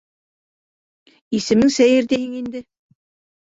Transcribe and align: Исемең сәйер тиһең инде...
Исемең 1.41 1.71
сәйер 1.77 2.11
тиһең 2.17 2.35
инде... 2.43 2.65